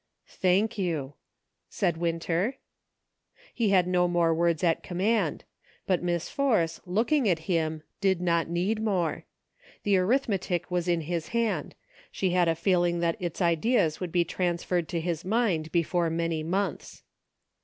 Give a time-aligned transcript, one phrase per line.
[0.25, 1.13] "Thank you,"
[1.69, 2.57] said Winter.
[3.53, 5.43] He had no more words at command;
[5.85, 9.25] but Miss Force, looking at him, did not need more.
[9.83, 11.75] The arithmetic was in his hand;
[12.11, 16.41] she had a feeling that its ideas would be transferred to his mind before many
[16.41, 17.03] months.